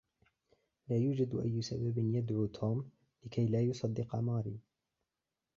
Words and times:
لا 0.89 0.97
يوجد 0.97 1.35
أي 1.35 1.61
سبب 1.61 1.97
يدعو 1.97 2.45
توم 2.45 2.89
لكي 3.25 3.45
لا 3.47 3.61
يصدق 3.61 4.15
ماري. 4.15 4.59